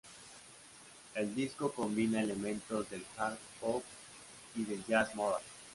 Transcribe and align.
El 1.13 1.35
disco 1.35 1.71
combina 1.71 2.23
elementos 2.23 2.89
del 2.89 3.05
hard 3.19 3.37
bop 3.61 3.83
y 4.55 4.63
del 4.65 4.83
jazz 4.87 5.13
modal. 5.13 5.43